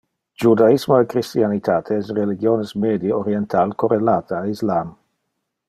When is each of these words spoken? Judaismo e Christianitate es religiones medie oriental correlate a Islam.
Judaismo 0.43 0.95
e 1.01 1.05
Christianitate 1.11 1.99
es 2.03 2.09
religiones 2.21 2.73
medie 2.87 3.13
oriental 3.19 3.77
correlate 3.85 4.39
a 4.39 4.45
Islam. 4.57 4.91